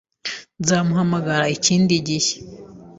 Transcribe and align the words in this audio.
Nzaguhamagara 0.61 1.45
ikindi 1.55 1.93
gihe. 2.07 2.31